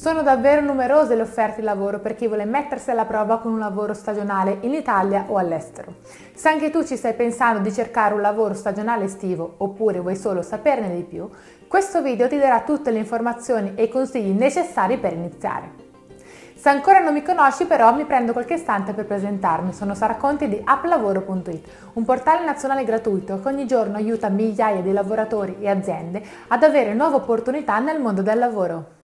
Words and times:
Sono 0.00 0.22
davvero 0.22 0.62
numerose 0.62 1.14
le 1.14 1.20
offerte 1.20 1.60
di 1.60 1.66
lavoro 1.66 1.98
per 1.98 2.14
chi 2.14 2.26
vuole 2.26 2.46
mettersi 2.46 2.90
alla 2.90 3.04
prova 3.04 3.36
con 3.36 3.52
un 3.52 3.58
lavoro 3.58 3.92
stagionale 3.92 4.56
in 4.62 4.72
Italia 4.72 5.26
o 5.28 5.36
all'estero. 5.36 5.96
Se 6.34 6.48
anche 6.48 6.70
tu 6.70 6.82
ci 6.86 6.96
stai 6.96 7.12
pensando 7.12 7.58
di 7.58 7.70
cercare 7.70 8.14
un 8.14 8.22
lavoro 8.22 8.54
stagionale 8.54 9.04
estivo 9.04 9.56
oppure 9.58 10.00
vuoi 10.00 10.16
solo 10.16 10.40
saperne 10.40 10.94
di 10.94 11.02
più, 11.02 11.28
questo 11.68 12.00
video 12.00 12.28
ti 12.28 12.38
darà 12.38 12.62
tutte 12.62 12.90
le 12.90 12.96
informazioni 12.96 13.74
e 13.74 13.82
i 13.82 13.88
consigli 13.90 14.30
necessari 14.30 14.96
per 14.96 15.12
iniziare. 15.12 15.72
Se 16.54 16.70
ancora 16.70 17.00
non 17.00 17.12
mi 17.12 17.22
conosci 17.22 17.66
però 17.66 17.94
mi 17.94 18.06
prendo 18.06 18.32
qualche 18.32 18.54
istante 18.54 18.94
per 18.94 19.04
presentarmi, 19.04 19.74
sono 19.74 19.94
Sara 19.94 20.14
Conti 20.14 20.48
di 20.48 20.62
applavoro.it, 20.64 21.68
un 21.92 22.04
portale 22.06 22.42
nazionale 22.42 22.84
gratuito 22.84 23.38
che 23.38 23.48
ogni 23.48 23.66
giorno 23.66 23.98
aiuta 23.98 24.30
migliaia 24.30 24.80
di 24.80 24.92
lavoratori 24.92 25.58
e 25.60 25.68
aziende 25.68 26.22
ad 26.48 26.62
avere 26.62 26.94
nuove 26.94 27.16
opportunità 27.16 27.78
nel 27.80 28.00
mondo 28.00 28.22
del 28.22 28.38
lavoro. 28.38 28.99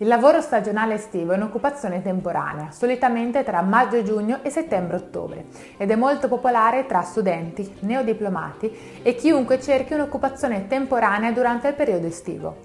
Il 0.00 0.06
lavoro 0.06 0.40
stagionale 0.40 0.94
estivo 0.94 1.32
è 1.32 1.36
un'occupazione 1.36 2.02
temporanea, 2.02 2.70
solitamente 2.70 3.42
tra 3.42 3.62
maggio-giugno 3.62 4.38
e 4.42 4.50
settembre-ottobre, 4.50 5.46
ed 5.76 5.90
è 5.90 5.96
molto 5.96 6.28
popolare 6.28 6.86
tra 6.86 7.02
studenti, 7.02 7.78
neodiplomati 7.80 9.00
e 9.02 9.16
chiunque 9.16 9.60
cerchi 9.60 9.94
un'occupazione 9.94 10.68
temporanea 10.68 11.32
durante 11.32 11.66
il 11.66 11.74
periodo 11.74 12.06
estivo. 12.06 12.56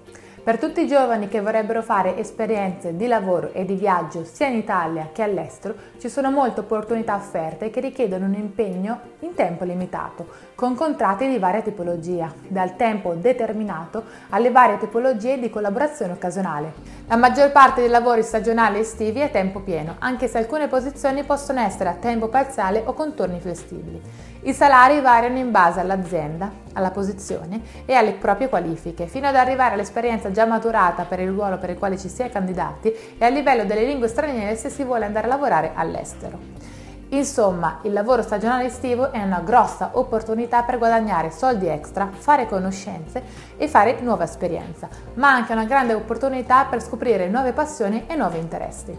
Per 0.44 0.58
tutti 0.58 0.82
i 0.82 0.86
giovani 0.86 1.28
che 1.28 1.40
vorrebbero 1.40 1.80
fare 1.80 2.18
esperienze 2.18 2.96
di 2.96 3.06
lavoro 3.06 3.54
e 3.54 3.64
di 3.64 3.76
viaggio 3.76 4.26
sia 4.26 4.46
in 4.46 4.56
Italia 4.56 5.08
che 5.10 5.22
all'estero, 5.22 5.74
ci 5.98 6.10
sono 6.10 6.30
molte 6.30 6.60
opportunità 6.60 7.14
offerte 7.14 7.70
che 7.70 7.80
richiedono 7.80 8.26
un 8.26 8.34
impegno 8.34 9.00
in 9.20 9.32
tempo 9.32 9.64
limitato, 9.64 10.26
con 10.54 10.74
contratti 10.74 11.26
di 11.28 11.38
varia 11.38 11.62
tipologia, 11.62 12.30
dal 12.46 12.76
tempo 12.76 13.14
determinato 13.14 14.04
alle 14.28 14.50
varie 14.50 14.76
tipologie 14.76 15.38
di 15.38 15.48
collaborazione 15.48 16.12
occasionale. 16.12 16.74
La 17.06 17.16
maggior 17.16 17.50
parte 17.50 17.80
dei 17.80 17.88
lavori 17.88 18.22
stagionali 18.22 18.80
estivi 18.80 19.20
è 19.20 19.24
a 19.24 19.28
tempo 19.28 19.60
pieno, 19.60 19.96
anche 19.98 20.28
se 20.28 20.36
alcune 20.36 20.68
posizioni 20.68 21.24
possono 21.24 21.60
essere 21.60 21.88
a 21.88 21.94
tempo 21.94 22.28
parziale 22.28 22.82
o 22.84 22.92
con 22.92 23.14
turni 23.14 23.40
flessibili. 23.40 23.98
I 24.42 24.52
salari 24.52 25.00
variano 25.00 25.38
in 25.38 25.50
base 25.50 25.80
all'azienda, 25.80 26.63
alla 26.74 26.90
posizione 26.90 27.60
e 27.86 27.94
alle 27.94 28.12
proprie 28.12 28.48
qualifiche, 28.48 29.06
fino 29.06 29.26
ad 29.26 29.34
arrivare 29.34 29.74
all'esperienza 29.74 30.30
già 30.30 30.46
maturata 30.46 31.04
per 31.04 31.20
il 31.20 31.30
ruolo 31.30 31.58
per 31.58 31.70
il 31.70 31.78
quale 31.78 31.98
ci 31.98 32.08
si 32.08 32.22
è 32.22 32.30
candidati 32.30 32.92
e 33.18 33.24
al 33.24 33.32
livello 33.32 33.64
delle 33.64 33.84
lingue 33.84 34.08
straniere 34.08 34.54
se 34.56 34.68
si 34.68 34.84
vuole 34.84 35.04
andare 35.04 35.26
a 35.26 35.30
lavorare 35.30 35.72
all'estero. 35.74 36.73
Insomma, 37.14 37.78
il 37.82 37.92
lavoro 37.92 38.22
stagionale 38.22 38.64
estivo 38.64 39.12
è 39.12 39.22
una 39.22 39.38
grossa 39.38 39.90
opportunità 39.92 40.64
per 40.64 40.78
guadagnare 40.78 41.30
soldi 41.30 41.68
extra, 41.68 42.10
fare 42.10 42.48
conoscenze 42.48 43.22
e 43.56 43.68
fare 43.68 44.00
nuova 44.00 44.24
esperienza, 44.24 44.88
ma 45.14 45.32
anche 45.32 45.52
una 45.52 45.64
grande 45.64 45.94
opportunità 45.94 46.64
per 46.64 46.82
scoprire 46.82 47.28
nuove 47.28 47.52
passioni 47.52 48.04
e 48.08 48.16
nuovi 48.16 48.38
interessi. 48.38 48.98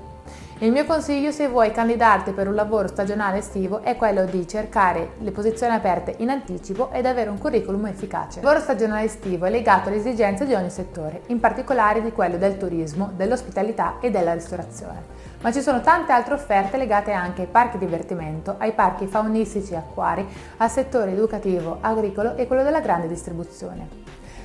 Il 0.59 0.71
mio 0.71 0.86
consiglio 0.86 1.31
se 1.31 1.49
vuoi 1.49 1.73
candidarti 1.73 2.31
per 2.31 2.47
un 2.47 2.55
lavoro 2.55 2.88
stagionale 2.88 3.39
estivo 3.39 3.81
è 3.81 3.97
quello 3.97 4.23
di 4.23 4.47
cercare 4.47 5.16
le 5.19 5.31
posizioni 5.31 5.73
aperte 5.73 6.16
in 6.19 6.30
anticipo 6.30 6.91
ed 6.93 7.05
avere 7.05 7.30
un 7.30 7.38
curriculum 7.38 7.88
efficace. 7.88 8.39
Il 8.39 8.45
lavoro 8.45 8.63
stagionale 8.63 9.03
estivo 9.03 9.43
è 9.43 9.49
legato 9.49 9.89
alle 9.89 9.97
esigenze 9.97 10.45
di 10.45 10.53
ogni 10.53 10.69
settore, 10.69 11.23
in 11.27 11.41
particolare 11.41 12.02
di 12.02 12.13
quello 12.13 12.38
del 12.38 12.55
turismo, 12.55 13.11
dell'ospitalità 13.13 13.97
e 13.99 14.09
della 14.09 14.33
ristorazione. 14.33 15.14
Ma 15.46 15.52
ci 15.52 15.62
sono 15.62 15.80
tante 15.80 16.12
altre 16.12 16.34
offerte 16.34 16.76
legate 16.76 17.12
anche 17.12 17.42
ai 17.42 17.48
parchi 17.48 17.78
divertimento, 17.78 18.56
ai 18.58 18.72
parchi 18.72 19.06
faunistici 19.06 19.74
e 19.74 19.76
acquari, 19.76 20.26
al 20.58 20.72
settore 20.72 21.12
educativo, 21.12 21.78
agricolo 21.82 22.36
e 22.36 22.48
quello 22.48 22.64
della 22.64 22.80
grande 22.80 23.08
distribuzione. 23.08 23.88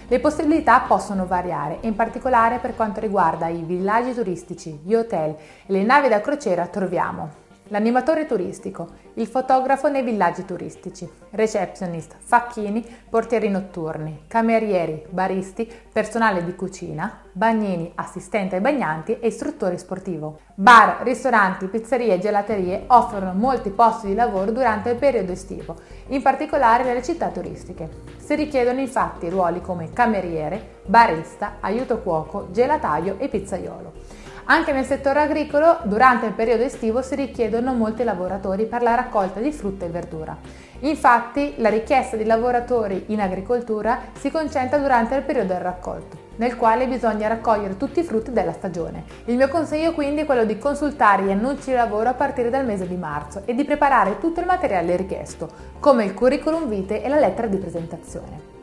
Le 0.07 0.21
possibilità 0.21 0.81
possono 0.81 1.25
variare, 1.25 1.79
in 1.85 1.95
particolare 1.95 2.59
per 2.59 2.77
quanto 2.77 3.01
riguarda 3.01 3.49
i 3.49 3.63
villaggi 3.63 4.13
turistici, 4.13 4.79
gli 4.85 4.95
hotel 4.95 5.31
e 5.31 5.37
le 5.73 5.85
navi 5.85 6.09
da 6.09 6.21
crociera 6.21 6.67
troviamo 6.67 7.49
l'animatore 7.71 8.27
turistico, 8.27 8.89
il 9.15 9.27
fotografo 9.27 9.89
nei 9.89 10.03
villaggi 10.03 10.45
turistici, 10.45 11.09
receptionist, 11.31 12.17
facchini, 12.19 12.85
portieri 13.09 13.49
notturni, 13.49 14.25
camerieri, 14.27 15.05
baristi, 15.09 15.71
personale 15.93 16.45
di 16.45 16.55
cucina, 16.55 17.23
bagnini, 17.33 17.93
assistente 17.95 18.57
ai 18.57 18.61
bagnanti 18.61 19.19
e 19.19 19.29
istruttore 19.29 19.79
sportivo. 19.79 20.41
Bar, 20.55 21.03
ristoranti, 21.03 21.67
pizzerie 21.67 22.15
e 22.15 22.19
gelaterie 22.19 22.85
offrono 22.89 23.33
molti 23.35 23.71
posti 23.71 24.09
di 24.09 24.15
lavoro 24.15 24.51
durante 24.51 24.91
il 24.91 24.97
periodo 24.97 25.33
estivo, 25.33 25.77
in 26.09 26.23
particolare 26.23 26.85
nelle 26.85 27.03
città 27.03 27.29
turistiche. 27.29 27.89
Si 28.19 28.35
richiedono 28.35 28.81
infatti 28.81 29.29
ruoli 29.29 29.61
come 29.61 29.93
cameriere, 29.93 30.81
barista, 30.87 31.57
aiuto 31.61 32.01
cuoco, 32.01 32.49
gelataio 32.51 33.17
e 33.19 33.29
pizzaiolo. 33.29 34.20
Anche 34.51 34.73
nel 34.73 34.85
settore 34.85 35.21
agricolo, 35.21 35.79
durante 35.85 36.27
il 36.27 36.33
periodo 36.33 36.65
estivo 36.65 37.03
si 37.03 37.15
richiedono 37.15 37.73
molti 37.73 38.03
lavoratori 38.03 38.67
per 38.67 38.83
la 38.83 38.97
raccolta 38.97 39.39
di 39.39 39.53
frutta 39.53 39.85
e 39.85 39.91
verdura. 39.91 40.37
Infatti, 40.81 41.55
la 41.59 41.69
richiesta 41.69 42.17
di 42.17 42.25
lavoratori 42.25 43.05
in 43.09 43.21
agricoltura 43.21 44.01
si 44.19 44.29
concentra 44.29 44.79
durante 44.79 45.15
il 45.15 45.23
periodo 45.23 45.53
del 45.53 45.63
raccolto, 45.63 46.19
nel 46.35 46.57
quale 46.57 46.89
bisogna 46.89 47.29
raccogliere 47.29 47.77
tutti 47.77 48.01
i 48.01 48.03
frutti 48.03 48.33
della 48.33 48.51
stagione. 48.51 49.05
Il 49.27 49.37
mio 49.37 49.47
consiglio 49.47 49.93
quindi 49.93 50.23
è 50.23 50.27
quello 50.27 50.45
di 50.45 50.59
consultare 50.59 51.23
gli 51.23 51.31
annunci 51.31 51.71
di 51.71 51.77
lavoro 51.77 52.09
a 52.09 52.15
partire 52.15 52.51
dal 52.51 52.67
mese 52.67 52.89
di 52.89 52.97
marzo 52.97 53.43
e 53.45 53.55
di 53.55 53.65
preparare 53.65 54.19
tutto 54.19 54.41
il 54.41 54.47
materiale 54.47 54.97
richiesto, 54.97 55.49
come 55.79 56.03
il 56.03 56.13
curriculum 56.13 56.67
vitae 56.67 57.05
e 57.05 57.09
la 57.09 57.21
lettera 57.21 57.47
di 57.47 57.57
presentazione. 57.59 58.59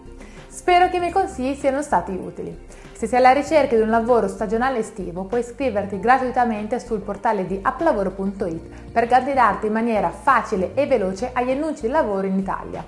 Spero 0.50 0.90
che 0.90 0.98
i 0.98 1.00
miei 1.00 1.14
consigli 1.14 1.56
siano 1.56 1.82
stati 1.82 2.12
utili. 2.12 2.66
Se 2.98 3.06
sei 3.06 3.20
alla 3.20 3.32
ricerca 3.32 3.76
di 3.76 3.82
un 3.84 3.92
lavoro 3.92 4.28
stagionale 4.28 4.80
estivo, 4.80 5.26
puoi 5.26 5.42
iscriverti 5.42 6.00
gratuitamente 6.00 6.80
sul 6.80 7.02
portale 7.02 7.46
di 7.46 7.60
applavoro.it 7.62 8.90
per 8.92 9.06
candidarti 9.06 9.68
in 9.68 9.72
maniera 9.74 10.10
facile 10.10 10.72
e 10.74 10.88
veloce 10.88 11.30
agli 11.32 11.52
annunci 11.52 11.82
di 11.82 11.90
lavoro 11.90 12.26
in 12.26 12.40
Italia. 12.40 12.84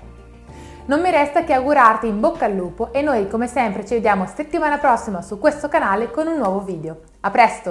Non 0.86 1.00
mi 1.00 1.12
resta 1.12 1.44
che 1.44 1.52
augurarti 1.52 2.08
in 2.08 2.18
bocca 2.18 2.46
al 2.46 2.54
lupo 2.54 2.92
e 2.92 3.02
noi 3.02 3.28
come 3.28 3.46
sempre 3.46 3.86
ci 3.86 3.94
vediamo 3.94 4.26
settimana 4.26 4.78
prossima 4.78 5.22
su 5.22 5.38
questo 5.38 5.68
canale 5.68 6.10
con 6.10 6.26
un 6.26 6.38
nuovo 6.38 6.58
video. 6.62 7.02
A 7.20 7.30
presto! 7.30 7.68